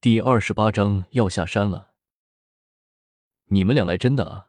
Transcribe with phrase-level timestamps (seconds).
[0.00, 1.90] 第二十八章要下山了。
[3.46, 4.46] 你们俩来真的啊？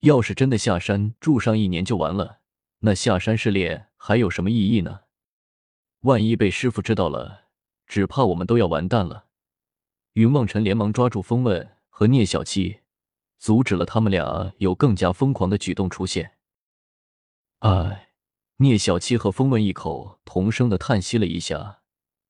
[0.00, 2.40] 要是真的下山住上一年就完了，
[2.80, 5.04] 那下山试炼还有什么意义呢？
[6.00, 7.46] 万一被师傅知道了，
[7.86, 9.28] 只怕我们都要完蛋了。
[10.12, 12.80] 云梦辰连忙抓住风问和聂小七，
[13.38, 16.36] 阻止了他们俩有更加疯狂的举动出现。
[17.60, 18.10] 哎，
[18.56, 21.80] 聂小七和风问一口同声的叹息了一下，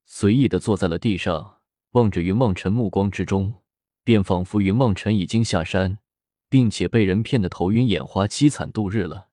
[0.07, 1.61] 随意的坐在了地上，
[1.93, 3.62] 望着云梦辰，目光之中
[4.04, 5.98] 便仿佛云梦辰已经下山。
[6.53, 9.29] 并且被人骗得头晕眼花，凄惨度日了。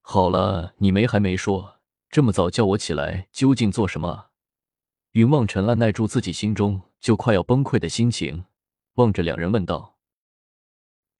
[0.00, 4.28] 好了，你没还没说，这么早叫我起来，究竟做什么？
[5.10, 8.46] 云望尘按耐住自己心中就快要崩溃的心情，
[8.94, 9.98] 望着两人问道：“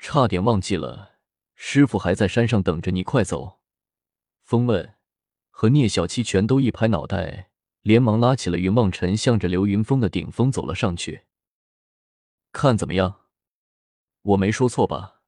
[0.01, 1.17] 差点忘记了，
[1.55, 3.59] 师傅还在山上等着你，快走！”
[4.45, 4.95] 风问
[5.51, 7.50] 和聂小七全都一拍脑袋，
[7.83, 11.23] 连忙拉起了云梦尘，向着流云峰的顶峰走了上去。
[12.53, 13.21] 看怎么样？
[14.23, 15.23] 我没说错吧？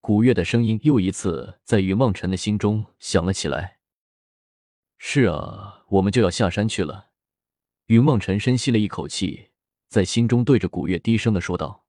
[0.00, 3.78] 古月的声音又一次在云梦尘的心中响了起来。
[4.98, 7.10] 是啊，我们就要下山去了。
[7.86, 9.50] 云梦尘深吸了一口气，
[9.88, 11.86] 在心中对着古月低声的说道：“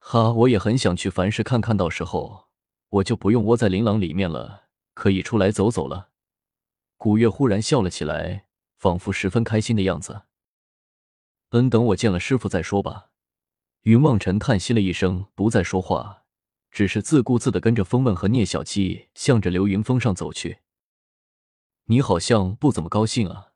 [0.00, 2.48] 哈，我也很想去凡世看看，到时候
[2.88, 6.10] 我就不用窝在琳琅里面了，可以出来走走了。”
[6.98, 8.46] 古月忽然笑了起来，
[8.82, 10.22] 仿佛十分开心的样子。
[11.50, 13.10] 嗯，等我见了师傅再说吧。
[13.82, 16.24] 云望尘叹息了一声，不再说话，
[16.72, 20.62] 只是自顾自的跟着风问和聂小七向着流云峰上走去。
[21.84, 23.52] 你好像不怎么高兴啊？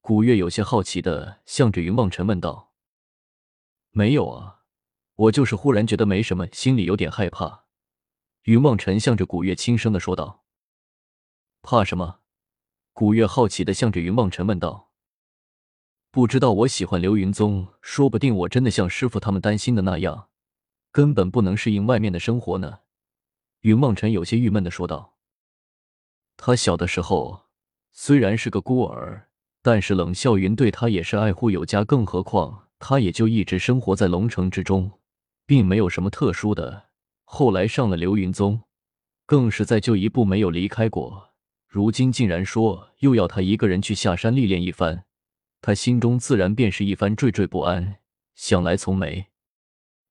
[0.00, 2.72] 古月有些好奇的向着云望尘问道。
[3.90, 4.60] 没有啊，
[5.16, 7.64] 我就是忽然觉得没什么，心里有点害怕。
[8.42, 10.44] 云望尘向着古月轻声的说道。
[11.60, 12.20] 怕什么？
[12.96, 14.92] 古月好奇的向着云望尘问道。
[16.12, 20.28] 不知道我喜欢流云宗，说不定我真的像师傅他们担心的那样，
[20.92, 22.78] 根本不能适应外面的生活呢。
[23.62, 25.16] 云梦辰有些郁闷的说道。
[26.36, 27.46] 他小的时候
[27.90, 29.28] 虽然是个孤儿，
[29.60, 35.00] 但是冷笑云对他也是爱护有加，更何况他也就一直生活在龙城之中，
[35.44, 36.90] 并没有什么特殊的。
[37.24, 38.62] 后来上了流云宗，
[39.26, 41.33] 更是在就一步没有离开过。
[41.74, 45.06] 如今竟然说又要他一个人去下山历练一番。
[45.60, 47.96] 他心中自然便是一番惴惴不安，
[48.36, 49.26] 想来从没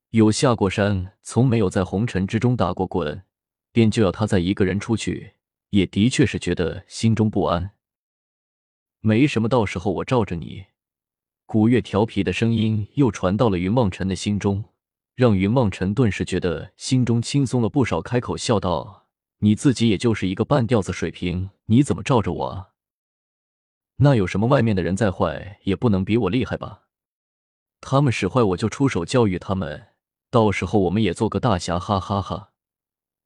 [0.10, 3.24] 有下过山，从没有在红尘之中打过滚，
[3.72, 5.36] 便就要他再一个人出去，
[5.70, 7.72] 也的确是觉得心中不安。
[9.00, 10.66] 没什么，到时候我罩着你。
[11.46, 14.66] 古月调皮的声音又传到了云望尘的心中，
[15.16, 19.03] 让云望尘顿时觉得心中轻松了不少，开口笑道
[19.44, 22.70] ：“你自己也就是一个半吊子水平，你怎么罩着我啊？”
[24.00, 24.48] 那有什么？
[24.48, 26.84] 外面的人再坏，也不能比我厉害吧？
[27.82, 29.88] 他们使坏，我就出手教育他们。
[30.32, 32.52] 到时候我们也做个大侠，哈哈哈！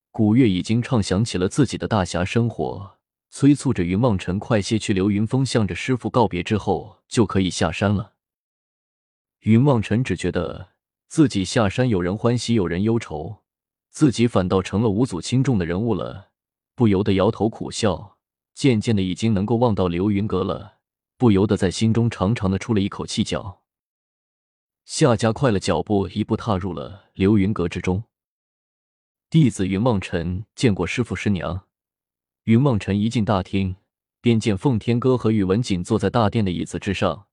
[0.09, 2.97] 古月已经畅想起了自己的大侠生活，
[3.29, 8.13] 催促着云望尘快些去流云峰，向着师傅告别之后就可以下山了。
[9.41, 10.69] 云望尘只觉得
[11.07, 13.43] 自己下山，有人欢喜，有人忧愁，
[13.97, 16.29] 自己反倒成了无足轻重的人物了，
[16.75, 18.19] 不由得摇头苦笑。
[18.53, 20.75] 渐渐的，已经能够望到流云阁了，
[21.17, 23.23] 不由得在心中长长的出了一口气。
[23.23, 23.63] 脚
[24.85, 28.03] 下加快了脚步，一步踏入了流云阁之中。
[29.31, 31.65] 弟子云梦尘见过师傅师娘。
[32.43, 33.77] 云梦尘一进大厅，
[34.21, 37.25] 便见奉天哥和宇文锦坐在大殿的椅子之上，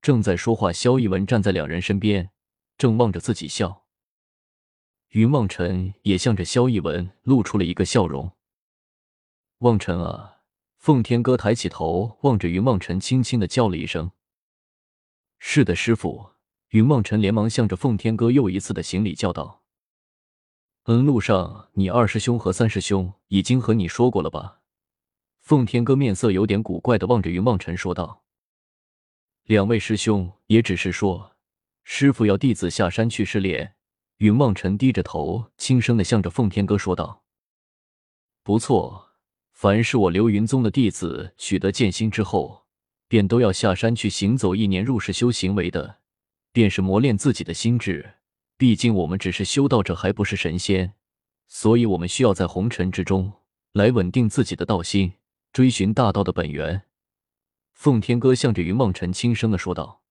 [0.00, 0.72] 正在说话。
[0.72, 2.30] 萧逸文站在两人身边，
[2.78, 3.82] 正望着自己笑。
[5.16, 8.32] 云梦尘也向着萧逸文露出了一个笑容。
[9.60, 10.34] 望尘啊。
[10.76, 14.12] 奉天哥抬起头，望着云望尘，轻轻的叫了一声
[15.40, 16.32] ：“是的，师傅。”
[16.68, 19.62] 云望尘连忙向着奉天哥又一次的行礼，叫道
[20.84, 24.60] ：“嗯，路上你二师兄和三师兄已经和你说过了吧？”
[25.40, 28.22] 奉天哥面色有点古怪的望着云望尘说道
[29.44, 31.34] ：“两位师兄也只是说，
[31.82, 33.72] 师傅要弟子下山去试炼。”
[34.18, 37.24] 云望尘低着头，轻声的向着奉天哥说道
[38.42, 39.04] ：“不错。”
[39.56, 42.66] 凡是我流云宗的弟子取得剑心之后，
[43.08, 46.00] 便都要下山去行走一年入世修行，为的
[46.52, 48.16] 便是磨练自己的心智。
[48.58, 50.92] 毕竟我们只是修道者，还不是神仙，
[51.48, 53.32] 所以我们需要在红尘之中
[53.72, 55.14] 来稳定自己的道心，
[55.54, 56.82] 追寻大道的本源。
[57.72, 60.02] 奉天哥向着云望尘轻声的说道：“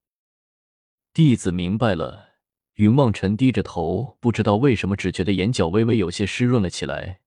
[1.14, 2.30] 弟子明白了。”
[2.76, 7.22] 云望尘低着头，不知道为什么，只觉得眼角微微有些湿润了起来。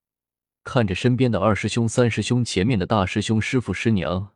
[0.63, 4.35] 看着身边的二师兄、三师兄，前面的大师兄、师傅、师娘，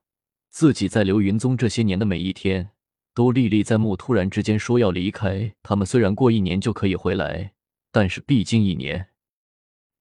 [0.48, 2.70] 自己在流云宗这些年的每一天，
[3.14, 3.94] 都历历在目。
[3.94, 7.52] 突然之间说要离开，他们虽然过一年就可以回来，
[7.90, 9.08] 但是毕竟一年，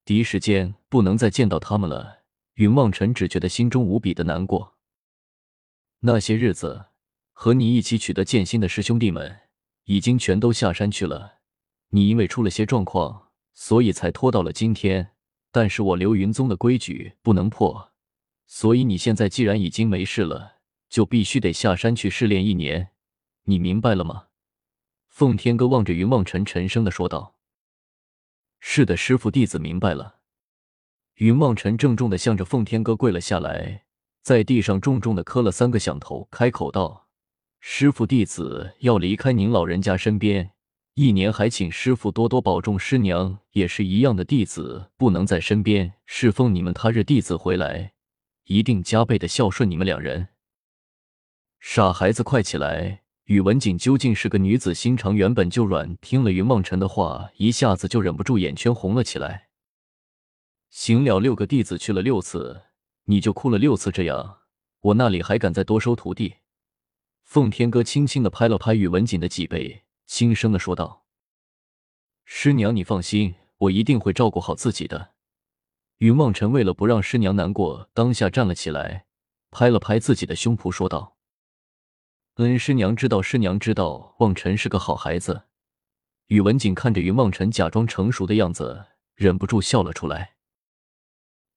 [0.06, 2.20] 第一时间不能再见到他们了。
[2.54, 4.78] 云望尘只觉得心中无比的难过。
[6.00, 6.86] 那些日子
[7.32, 9.40] 和你一起取得剑心的师兄弟们，
[9.92, 11.40] 已经全都下山去了。
[11.90, 15.10] 你因为出了些状况，所以才拖到了今天。
[15.50, 17.92] 但是我流云宗的规矩不能破，
[18.46, 22.92] 所以你现在既然已经没事了，就必须得下山去试炼一年。
[23.44, 24.28] 你明白了吗？
[25.08, 27.36] 奉天哥望着云望尘，沉声的说道
[28.60, 30.20] ：“是的，师傅，弟子明白了。”
[31.16, 33.84] 云望尘郑重的向着奉天哥跪了下来，
[34.22, 37.08] 在地上重重的磕了三个响头，开口道
[37.64, 40.50] ：“师傅，弟子要离开您老人家身边。”
[40.94, 47.92] 一年还请师傅多多保重，师娘也是一样的，弟子不能在身边侍奉你们，他日弟子回来
[48.46, 50.30] 一定加倍的孝顺你们两人。
[51.60, 53.04] 傻孩子，快起来！
[53.26, 59.50] 宇文景究竟是个女子心肠原本就软，听了云梦辰的话，一下子就忍不住眼圈红了起来。
[60.68, 62.62] 行了六个弟子去了六次，
[63.04, 64.40] 你就哭了六次，这样
[64.80, 66.34] 我那里还敢再多收徒弟？
[67.32, 69.84] 奉天哥轻轻的拍了拍宇文锦的脊背。
[70.06, 71.06] 轻声的说道
[72.26, 75.14] ：“师娘，你放心，我一定会照顾好自己的。”
[75.96, 79.06] 云望尘为了不让师娘难过，当下站了起来，
[79.50, 81.16] 拍了拍自己的胸脯，说道
[82.36, 85.44] ：“恩师娘知道，师娘知道，望尘是个好孩子。”
[86.28, 90.34] 宇文锦看着云望尘假装成熟的样子，忍不住笑了出来。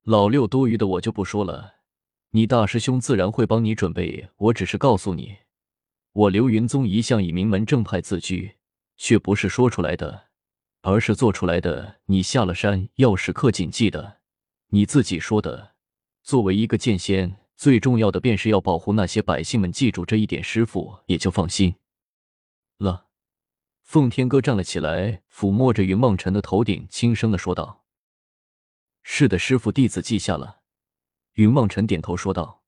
[0.03, 1.79] 老六，多余的我就不说了，
[2.29, 4.29] 你大师兄自然会帮你准备。
[4.37, 5.39] 我只是告诉你。
[6.15, 8.55] 我流云宗一向以名门正派自居，
[8.95, 10.27] 却不是说出来的，
[10.81, 11.97] 而是做出来的。
[12.05, 14.21] 你下了山要时刻谨记的，
[14.69, 15.75] 你自己说的。
[16.23, 19.69] 作为一个剑仙，最重要的便是要保护那些百姓们。
[19.69, 21.75] 记住这一点，师傅也就放心
[22.77, 23.07] 了。
[23.81, 27.83] 奉天哥站了起来，抚摸着云梦辰的头顶，轻声的说道
[29.03, 30.61] ：“是的，师傅，弟子记下了。”
[31.35, 32.61] 云梦辰点头说道。